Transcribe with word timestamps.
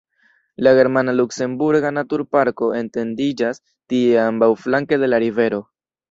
La 0.67 0.71
germana-luksemburga 0.77 1.91
naturparko 1.97 2.69
etendiĝas 2.79 3.61
tie 3.93 4.17
ambaŭflanke 4.23 4.99
de 5.05 5.11
la 5.11 5.21
rivero. 5.25 5.61